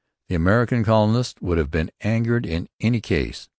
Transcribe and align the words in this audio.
The 0.29 0.33
American 0.35 0.83
colonists 0.83 1.39
would 1.43 1.59
have 1.59 1.69
been 1.69 1.91
angered 2.01 2.43
in 2.43 2.69
any 2.79 3.01
case. 3.01 3.47